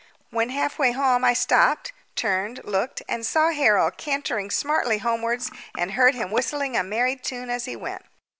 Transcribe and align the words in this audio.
When 0.31 0.49
half 0.49 0.79
way 0.79 0.93
home 0.93 1.23
I 1.23 1.33
stopped, 1.33 1.93
turned, 2.15 2.61
looked, 2.63 3.03
and 3.07 3.23
saw 3.23 3.51
Harold 3.51 3.97
cantering 3.97 4.49
smartly 4.49 4.97
homewards, 4.97 5.51
and 5.77 5.91
heard 5.91 6.15
him 6.15 6.31
whistling 6.31 6.75
a 6.75 6.81
merry 6.83 7.15
tune 7.15 7.51
as 7.51 7.65
he 7.65 7.75
went. 7.75 8.01